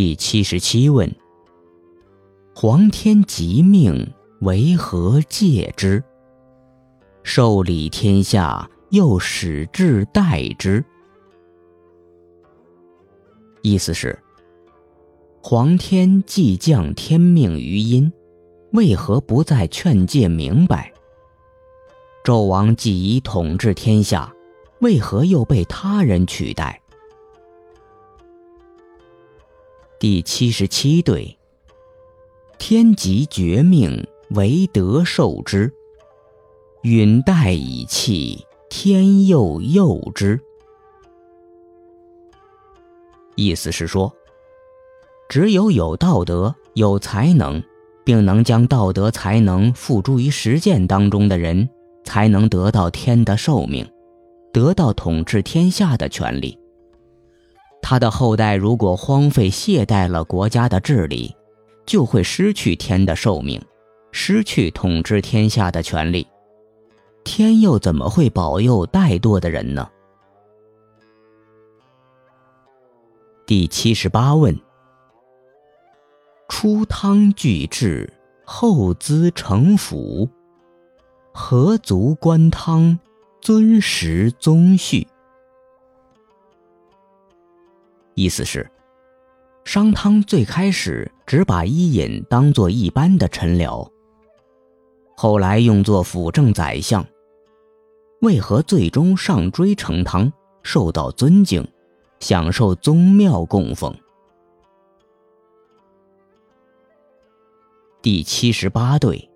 [0.00, 1.12] 第七十七问：
[2.54, 6.04] 皇天极命，为何戒之？
[7.24, 10.84] 受理天下，又使至代之。
[13.62, 14.16] 意思是：
[15.42, 18.12] 皇天既降天命于阴，
[18.74, 20.92] 为何不再劝诫明白？
[22.22, 24.32] 纣王既已统治天下，
[24.80, 26.80] 为何又被他人取代？
[30.00, 31.36] 第七十七对：
[32.56, 35.72] 天极绝命，唯德受之。
[36.82, 40.40] 允待以弃，天佑佑之。
[43.34, 44.14] 意思是说，
[45.28, 47.60] 只有有道德、有才能，
[48.04, 51.68] 并能将道德才能付诸于实践当中的人，
[52.04, 53.84] 才能得到天的寿命，
[54.52, 56.56] 得到统治天下的权利。
[57.80, 61.34] 他的后代如果荒废懈怠了国家的治理，
[61.86, 63.60] 就会失去天的寿命，
[64.12, 66.26] 失去统治天下的权利。
[67.24, 69.88] 天又怎么会保佑怠惰的人呢？
[73.46, 74.58] 第七十八问：
[76.48, 78.12] 初汤具制，
[78.44, 80.28] 后资成府，
[81.32, 82.98] 何足观汤，
[83.40, 85.06] 尊实宗序？
[88.18, 88.68] 意思是，
[89.64, 93.88] 商汤最开始只把伊尹当做一般的臣僚，
[95.16, 97.06] 后来用作辅政宰相。
[98.22, 100.32] 为何最终上追成汤，
[100.64, 101.64] 受到尊敬，
[102.18, 103.94] 享受宗庙供奉？
[108.02, 109.30] 第七十八对，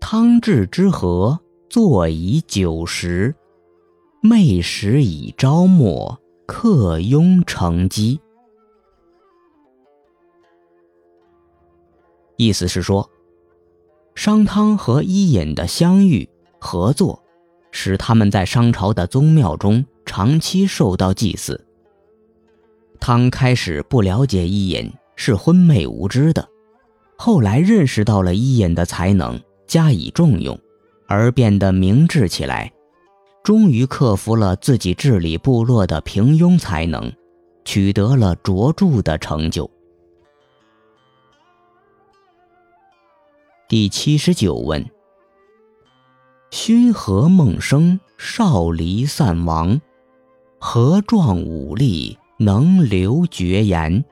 [0.00, 1.38] 汤治之和，
[1.70, 3.32] 坐以九十，
[4.20, 8.20] 昧时以朝末，客拥成基。
[12.36, 13.08] 意思是说。
[14.16, 16.28] 商汤和伊尹的相遇
[16.60, 17.20] 合作，
[17.72, 21.66] 使他们在商朝的宗庙中长期受到祭祀。
[23.00, 26.48] 汤开始不了解伊尹，是昏昧无知的，
[27.18, 30.56] 后来认识到了伊尹的才能，加以重用，
[31.08, 32.72] 而变得明智起来，
[33.44, 37.12] 终于克服了自己治理部落的平庸才能，
[37.62, 39.70] 取得了卓著的成就。
[43.68, 44.82] 第七十九问：
[46.50, 49.78] 勋和孟生，少离散亡，
[50.58, 54.02] 何壮武力，能留绝言？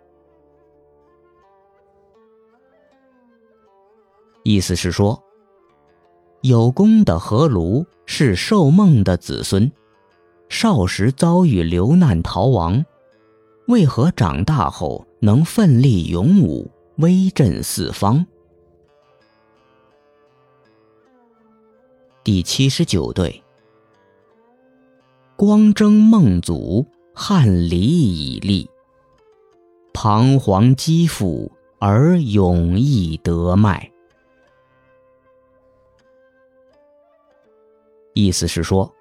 [4.42, 5.22] 意思是说，
[6.42, 9.70] 有功的何卢是寿梦的子孙，
[10.48, 12.84] 少时遭遇流难逃亡，
[13.69, 18.26] 为何长大后能奋力勇武，威震四方？
[22.25, 23.41] 第七十九对，
[25.36, 28.69] 光征孟祖，汉礼以立，
[29.92, 33.91] 彷徨积富而永逸得脉。
[38.14, 38.92] 意思是说，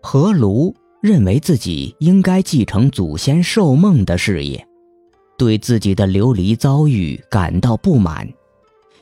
[0.00, 4.66] 何卢认为自己应该继承祖先寿梦的事业，
[5.36, 8.28] 对自己的流离遭遇感到不满，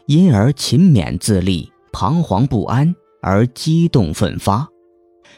[0.06, 2.94] 因而勤勉自立，彷徨不安。
[3.26, 4.68] 而激动奋发，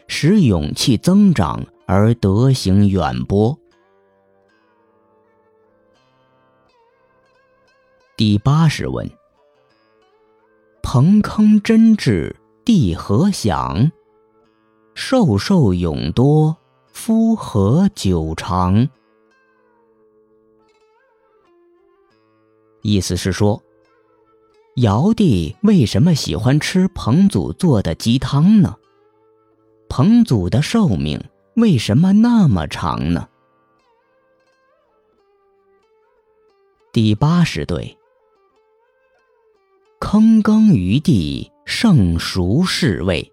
[0.09, 3.57] 使勇气增长，而德行远播。
[8.17, 9.09] 第八十问：
[10.83, 12.35] 彭坑真挚，
[12.67, 13.93] 地何享？
[14.93, 16.57] 寿寿永多，
[16.89, 18.89] 夫何久长？
[22.83, 23.63] 意思是说。
[24.79, 28.77] 尧帝为什么喜欢吃彭祖做的鸡汤呢？
[29.89, 31.23] 彭祖的寿命
[31.55, 33.29] 为什么那么长呢？
[36.93, 37.97] 第八十对，
[40.01, 43.31] 坑耕于地，圣熟是味，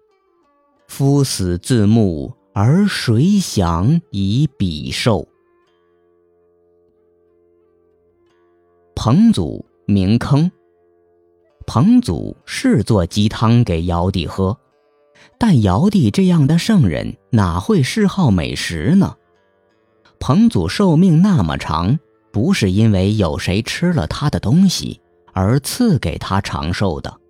[0.86, 5.26] 夫死自牧，而谁享以彼寿？
[8.94, 10.52] 彭祖名坑。
[11.66, 14.58] 彭祖是做鸡汤给尧帝喝，
[15.38, 19.16] 但尧帝这样的圣人哪会嗜好美食呢？
[20.20, 21.98] 彭祖寿命那么长，
[22.30, 25.00] 不是因为有谁吃了他的东西
[25.32, 27.20] 而赐给他长寿的。